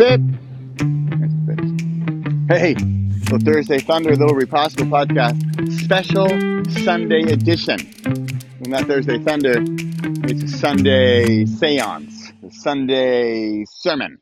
[0.00, 0.20] spit.
[2.48, 5.38] Hey, little Thursday Thunder, little Repossible podcast,
[5.78, 6.26] special
[6.84, 7.78] Sunday edition.
[8.60, 9.56] Well, not Thursday Thunder,
[10.24, 14.16] it's a Sunday seance, a Sunday sermon,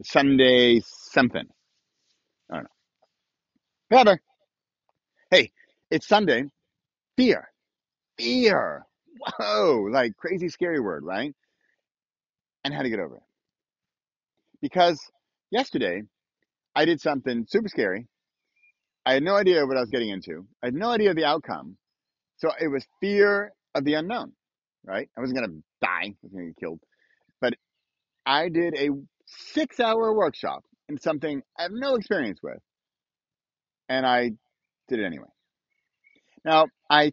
[0.00, 1.46] a Sunday something.
[2.50, 2.70] I don't know.
[3.90, 4.20] Whatever.
[5.30, 5.52] Hey,
[5.88, 6.46] it's Sunday.
[7.16, 7.48] Fear.
[8.18, 8.86] Fear.
[9.38, 11.32] Whoa, like crazy scary word, right?
[12.64, 13.22] And how to get over it.
[14.62, 15.00] Because
[15.50, 16.02] yesterday
[16.74, 18.06] I did something super scary.
[19.06, 20.46] I had no idea what I was getting into.
[20.62, 21.76] I had no idea of the outcome.
[22.38, 24.32] So it was fear of the unknown,
[24.84, 25.08] right?
[25.16, 26.80] I wasn't going to die, I was going to get killed.
[27.40, 27.54] But
[28.26, 28.88] I did a
[29.26, 32.58] six hour workshop in something I have no experience with.
[33.88, 34.32] And I
[34.88, 35.28] did it anyway.
[36.44, 37.12] Now, I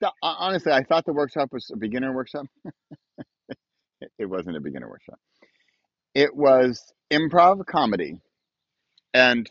[0.00, 2.46] th- honestly, I thought the workshop was a beginner workshop.
[4.18, 5.18] It wasn't a beginner workshop.
[6.18, 8.20] It was improv comedy.
[9.14, 9.50] And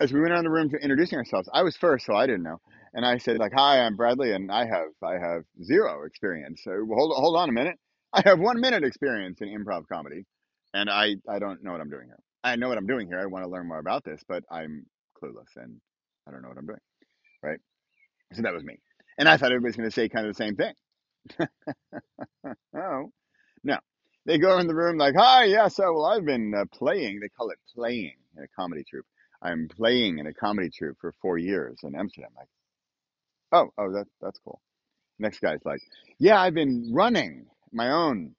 [0.00, 2.42] as we went around the room to introducing ourselves, I was first, so I didn't
[2.42, 2.60] know.
[2.94, 6.62] And I said, like, "Hi, I'm Bradley, and I have I have zero experience.
[6.64, 7.78] So hold hold on a minute.
[8.12, 10.24] I have one minute experience in improv comedy,
[10.74, 12.18] and I I don't know what I'm doing here.
[12.44, 13.20] I know what I'm doing here.
[13.20, 14.86] I want to learn more about this, but I'm
[15.22, 15.80] clueless and
[16.28, 16.78] I don't know what I'm doing.
[17.42, 17.60] Right.
[18.34, 18.78] So that was me.
[19.18, 20.74] And I thought everybody's going to say kind of the same thing.
[22.76, 23.10] Oh
[23.64, 23.78] no,
[24.26, 27.20] they go in the room like, "Hi, yeah, so well, I've been uh, playing.
[27.20, 29.06] They call it playing in a comedy troupe.
[29.42, 32.30] I'm playing in a comedy troupe for four years in Amsterdam.
[32.36, 32.48] Like,
[33.52, 34.60] oh, oh, that that's cool.
[35.18, 35.80] Next guy's like,
[36.18, 38.34] yeah, I've been running my own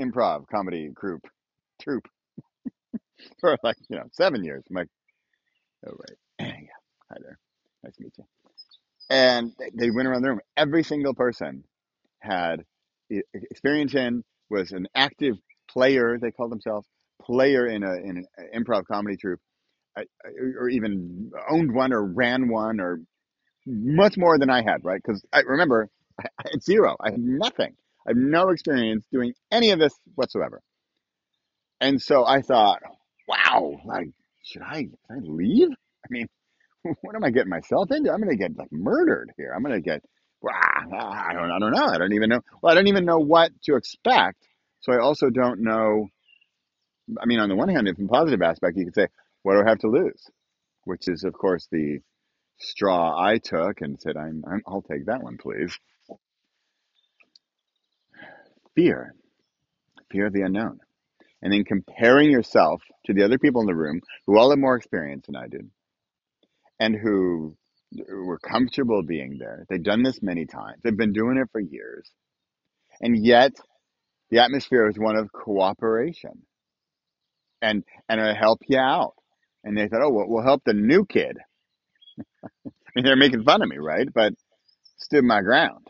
[0.00, 1.22] improv comedy group
[1.80, 2.08] troupe
[3.40, 4.64] for like you know seven years.
[4.70, 4.88] I'm like,
[5.86, 7.38] oh right, yeah, hi there,
[7.84, 8.24] nice to meet you.
[9.10, 10.40] And they, they went around the room.
[10.56, 11.64] Every single person
[12.20, 12.64] had
[13.50, 15.36] experience in was an active
[15.70, 16.18] player.
[16.20, 16.86] They called themselves
[17.22, 19.40] player in a in an improv comedy troupe,
[20.58, 23.00] or even owned one or ran one or
[23.66, 24.84] much more than I had.
[24.84, 25.00] Right?
[25.02, 25.88] Because I remember
[26.20, 26.96] I had zero.
[27.00, 27.74] I had nothing.
[28.06, 30.60] I have no experience doing any of this whatsoever.
[31.80, 32.80] And so I thought,
[33.28, 34.08] wow, like
[34.44, 35.68] should I, should I leave?
[35.70, 36.26] I mean,
[37.02, 38.10] what am I getting myself into?
[38.10, 39.52] I'm going to get like murdered here.
[39.54, 40.02] I'm going to get,
[40.48, 41.86] I don't, I don't know.
[41.86, 42.40] I don't even know.
[42.62, 44.46] Well, I don't even know what to expect.
[44.80, 46.08] So I also don't know.
[47.20, 49.08] I mean, on the one hand, from a positive aspect, you could say,
[49.42, 50.22] what do I have to lose?
[50.84, 51.98] Which is, of course, the
[52.58, 55.76] straw I took and said, I'm, I'm I'll take that one, please.
[58.74, 59.14] Fear,
[60.10, 60.80] fear of the unknown.
[61.42, 64.76] And then comparing yourself to the other people in the room who all have more
[64.76, 65.70] experience than I did
[66.78, 67.56] and who
[68.08, 69.66] were comfortable being there.
[69.68, 70.80] They've done this many times.
[70.82, 72.10] They've been doing it for years.
[73.00, 73.52] And yet
[74.30, 76.42] the atmosphere is one of cooperation
[77.62, 79.14] and and it'll help you out.
[79.64, 81.36] And they thought, oh, well, we'll help the new kid.
[82.66, 84.08] I mean, they're making fun of me, right?
[84.12, 84.34] But
[84.98, 85.86] stood my ground.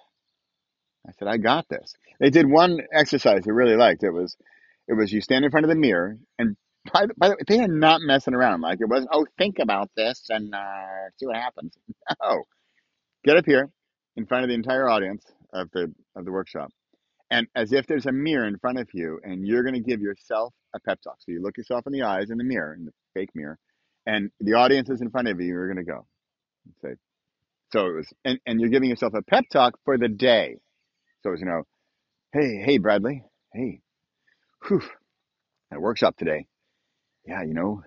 [1.07, 1.95] I said, I got this.
[2.19, 4.03] They did one exercise I really liked.
[4.03, 4.37] It was
[4.89, 6.57] it was you stand in front of the mirror and
[6.93, 8.63] by the, by the way, they are not messing around.
[8.63, 11.75] Like it wasn't, oh, think about this and uh, see what happens.
[12.23, 12.45] No,
[13.25, 13.71] get up here
[14.17, 16.71] in front of the entire audience of the of the workshop
[17.31, 20.01] and as if there's a mirror in front of you and you're going to give
[20.03, 21.17] yourself a pep talk.
[21.21, 23.59] So you look yourself in the eyes in the mirror in the fake mirror
[24.07, 26.07] and the audience is in front of you you're going to go.
[26.67, 26.97] And say
[27.73, 30.57] so it was and, and you're giving yourself a pep talk for the day.
[31.23, 31.65] So it was you know
[32.33, 33.25] hey hey bradley.
[33.55, 33.81] Hey.
[34.69, 34.83] Whew,
[35.73, 36.47] at a workshop today
[37.27, 37.83] yeah you know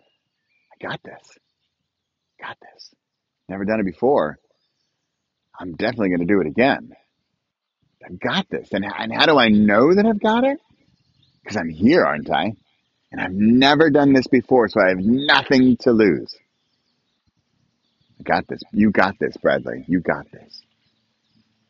[0.73, 1.37] i got this
[2.39, 2.93] got this
[3.49, 4.37] never done it before
[5.59, 6.91] i'm definitely going to do it again
[8.05, 10.59] i've got this and, and how do i know that i've got it
[11.43, 12.53] because i'm here aren't i
[13.13, 16.35] and I've never done this before, so I have nothing to lose.
[18.19, 18.61] I got this.
[18.73, 19.85] You got this, Bradley.
[19.87, 20.63] You got this.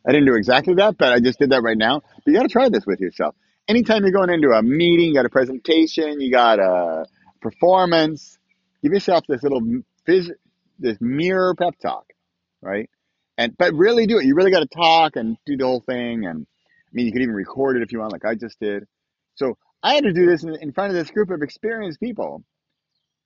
[0.07, 1.99] I didn't do exactly that, but I just did that right now.
[1.99, 3.35] But you got to try this with yourself.
[3.67, 7.05] Anytime you're going into a meeting, you got a presentation, you got a
[7.43, 8.39] performance,
[8.81, 9.61] give yourself this little
[10.05, 12.05] this mirror pep talk,
[12.61, 12.89] right?
[13.37, 14.25] And but really do it.
[14.25, 16.25] You really got to talk and do the whole thing.
[16.25, 18.85] And I mean, you could even record it if you want, like I just did.
[19.35, 22.43] So I had to do this in, in front of this group of experienced people,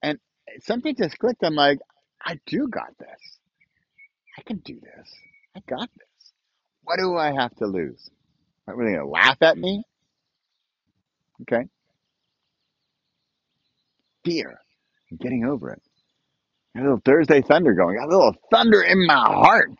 [0.01, 0.19] and
[0.61, 1.43] something just clicked.
[1.43, 1.79] I'm like,
[2.25, 3.39] I do got this.
[4.37, 5.09] I can do this.
[5.55, 6.33] I got this.
[6.83, 8.09] What do I have to lose?
[8.67, 9.83] Are they going to laugh at me?
[11.41, 11.67] Okay.
[14.27, 14.59] Fear.
[15.11, 15.81] I'm getting over it.
[16.75, 17.97] Got a little Thursday thunder going.
[17.97, 19.71] Got a little thunder in my heart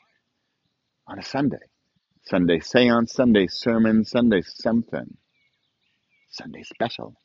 [1.08, 1.58] on a Sunday.
[2.24, 5.16] Sunday seance, Sunday sermon, Sunday something.
[6.30, 7.16] Sunday special.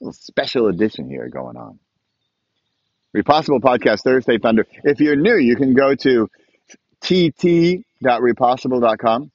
[0.00, 1.80] A little special edition here going on.
[3.12, 4.66] Repossible Podcast Thursday Thunder.
[4.84, 6.28] If you're new, you can go to
[7.00, 9.30] tt.repossible.com.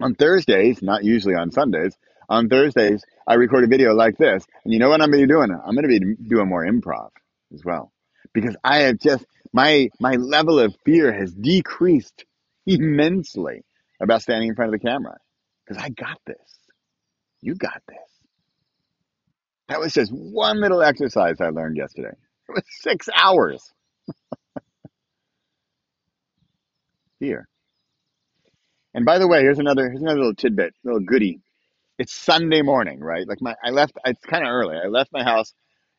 [0.00, 1.96] On Thursdays, not usually on Sundays,
[2.28, 4.44] on Thursdays, I record a video like this.
[4.64, 5.50] And you know what I'm going to be doing?
[5.50, 7.10] I'm going to be doing more improv
[7.52, 7.92] as well.
[8.32, 12.24] Because I have just, my, my level of fear has decreased
[12.66, 13.64] immensely
[14.00, 15.18] about standing in front of the camera.
[15.66, 16.58] Because I got this.
[17.40, 17.98] You got this.
[19.68, 22.14] That was just one little exercise I learned yesterday.
[22.48, 23.72] It was six hours.
[27.18, 27.48] Fear.
[28.94, 31.40] And by the way, here's another here's another little tidbit, little goodie.
[31.98, 33.26] It's Sunday morning, right?
[33.28, 34.76] Like my I left it's kind of early.
[34.76, 35.54] I left my house.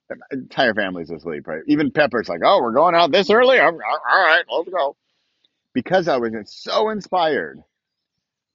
[0.09, 1.63] My entire family's asleep, right?
[1.67, 3.59] Even Pepper's like, "Oh, we're going out this early.
[3.59, 4.95] All right, let's go."
[5.73, 7.61] Because I was so inspired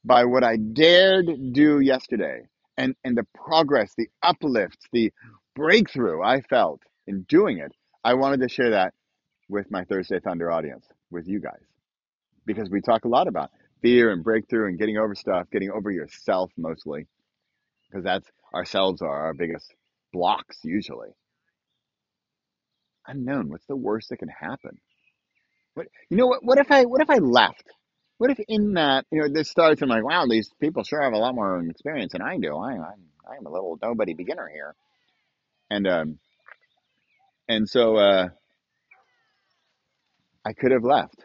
[0.05, 2.43] by what I dared do yesterday,
[2.77, 5.13] and and the progress, the uplift, the
[5.57, 7.73] breakthrough I felt in doing it.
[8.05, 8.95] I wanted to share that
[9.49, 11.63] with my Thursday Thunder audience, with you guys,
[12.47, 13.51] because we talk a lot about
[13.83, 17.07] fear and breakthrough and getting over stuff, getting over yourself mostly,
[17.89, 19.73] because that's ourselves are our biggest
[20.13, 21.11] blocks usually.
[23.07, 23.49] Unknown.
[23.49, 24.79] What's the worst that can happen?
[25.75, 26.27] What you know?
[26.27, 27.65] What what if I what if I left?
[28.19, 29.81] What if in that you know this starts?
[29.83, 32.57] I'm like, wow, these people sure have a lot more experience than I do.
[32.57, 34.75] I, I'm I'm a little nobody beginner here,
[35.71, 36.19] and um
[37.49, 38.29] and so uh,
[40.45, 41.25] I could have left.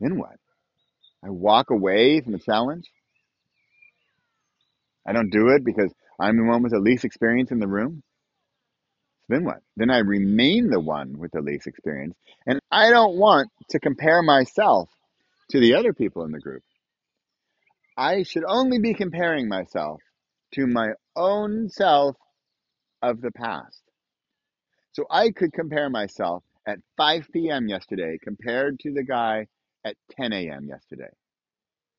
[0.00, 0.36] Then what?
[1.24, 2.90] I walk away from the challenge.
[5.06, 8.02] I don't do it because I'm the one with the least experience in the room.
[9.22, 9.58] So Then what?
[9.76, 12.14] Then I remain the one with the least experience.
[12.46, 14.88] And I don't want to compare myself
[15.50, 16.62] to the other people in the group.
[17.96, 20.00] I should only be comparing myself
[20.54, 22.16] to my own self
[23.02, 23.82] of the past.
[24.92, 27.68] So I could compare myself at 5 p.m.
[27.68, 29.46] yesterday compared to the guy
[29.84, 30.66] at 10 a.m.
[30.68, 31.10] yesterday.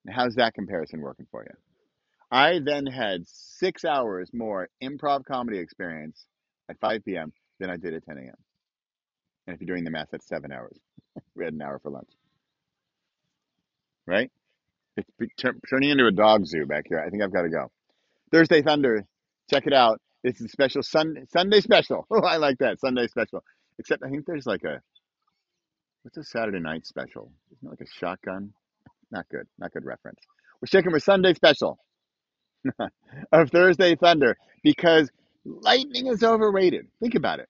[0.09, 1.72] How's that comparison working for you?
[2.33, 6.25] I then had six hours more improv comedy experience
[6.67, 7.31] at 5 p.m.
[7.59, 8.33] than I did at 10 a.m.
[9.47, 10.75] And if you're doing the math, that's seven hours.
[11.35, 12.09] we had an hour for lunch,
[14.07, 14.31] right?
[14.97, 15.09] It's
[15.69, 16.99] turning into a dog zoo back here.
[16.99, 17.71] I think I've got to go.
[18.31, 19.05] Thursday Thunder,
[19.51, 20.01] check it out.
[20.23, 22.07] This is special Sun Sunday special.
[22.11, 23.43] Oh, I like that Sunday special.
[23.79, 24.81] Except I think there's like a
[26.03, 27.31] what's a Saturday night special?
[27.51, 28.53] Isn't it like a shotgun?
[29.11, 29.47] Not good.
[29.59, 30.19] Not good reference.
[30.61, 31.79] We're sticking with Sunday special
[33.31, 35.09] of Thursday Thunder because
[35.45, 36.87] lightning is overrated.
[37.01, 37.49] Think about it.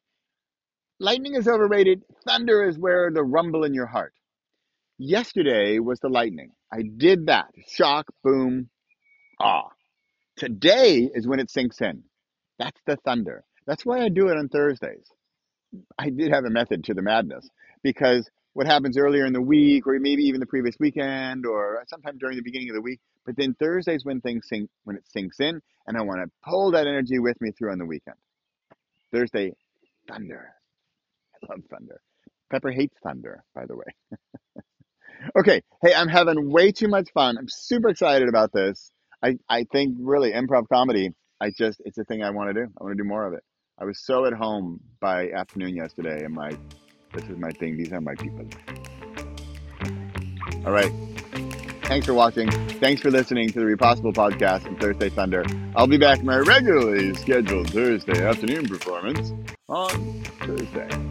[1.00, 2.04] Lightning is overrated.
[2.26, 4.14] Thunder is where the rumble in your heart.
[4.98, 6.52] Yesterday was the lightning.
[6.72, 7.48] I did that.
[7.68, 8.70] Shock, boom,
[9.42, 9.70] ah.
[10.38, 12.04] Today is when it sinks in.
[12.60, 13.44] That's the thunder.
[13.68, 15.08] That's why I do it on Thursdays.
[15.98, 17.48] I did have a method to the madness
[17.84, 22.18] because what happens earlier in the week, or maybe even the previous weekend, or sometime
[22.18, 23.00] during the beginning of the week.
[23.26, 26.72] But then Thursdays when things sink, when it sinks in, and I want to pull
[26.72, 28.18] that energy with me through on the weekend.
[29.12, 29.54] Thursday,
[30.08, 30.50] thunder.
[31.36, 32.02] I love thunder.
[32.52, 33.86] Pepper hates thunder, by the way.
[35.40, 37.38] okay, hey, I'm having way too much fun.
[37.38, 38.92] I'm super excited about this.
[39.24, 42.72] I, I think really improv comedy, I just, it's a thing I want to do.
[42.80, 43.44] I want to do more of it.
[43.80, 46.56] I was so at home by afternoon yesterday, and my,
[47.14, 47.78] this is my thing.
[47.78, 48.46] These are my people.
[50.66, 50.92] All right.
[51.84, 52.50] Thanks for watching.
[52.80, 55.46] Thanks for listening to the Repossible podcast and Thursday Thunder.
[55.76, 59.34] I'll be back my regularly scheduled Thursday afternoon performance
[59.68, 61.03] on Thursday.